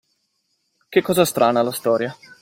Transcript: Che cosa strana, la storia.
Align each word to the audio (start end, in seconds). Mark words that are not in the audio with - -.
Che 0.89 1.01
cosa 1.03 1.25
strana, 1.25 1.61
la 1.61 1.71
storia. 1.71 2.17